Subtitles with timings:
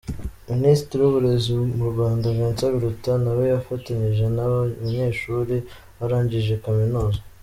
[0.51, 5.55] Minisitiri w’uburezi mu Rwanda Vincent Biruta nawe yifatanyije n’aba banyeshuli
[5.99, 7.19] barangije kaminuza.